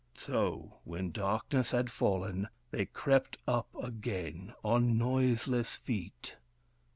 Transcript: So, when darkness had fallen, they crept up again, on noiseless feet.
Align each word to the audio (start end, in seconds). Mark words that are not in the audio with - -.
So, 0.15 0.79
when 0.83 1.11
darkness 1.11 1.69
had 1.69 1.91
fallen, 1.91 2.47
they 2.71 2.87
crept 2.87 3.37
up 3.47 3.67
again, 3.75 4.51
on 4.63 4.97
noiseless 4.97 5.75
feet. 5.75 6.37